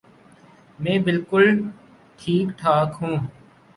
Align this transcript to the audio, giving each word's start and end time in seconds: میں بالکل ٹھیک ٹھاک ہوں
میں 0.79 0.97
بالکل 0.99 1.45
ٹھیک 2.19 2.47
ٹھاک 2.59 2.89
ہوں 3.01 3.15